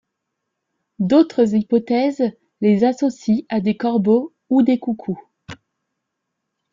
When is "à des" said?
3.49-3.77